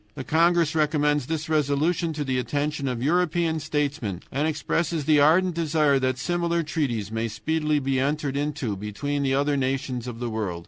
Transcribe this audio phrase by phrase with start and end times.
[0.15, 5.53] The congress recommends this resolution to the attention of European statesmen, and expresses the ardent
[5.53, 10.31] desire that similar treaties may speedily be entered into between the other nations of the
[10.31, 10.59] world.